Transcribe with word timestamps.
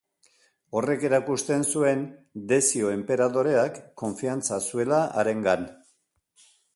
Horrek 0.79 1.03
erakusten 1.09 1.65
zuen 1.75 2.01
Dezio 2.53 2.89
enperadoreak 2.95 3.77
konfiantza 4.03 4.59
zuela 4.69 5.03
harengan. 5.23 5.69